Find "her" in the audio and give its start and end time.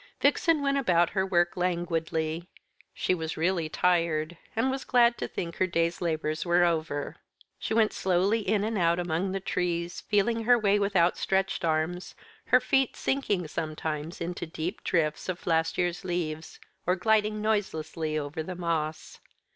1.11-1.23, 5.57-5.67, 10.45-10.57, 12.45-12.59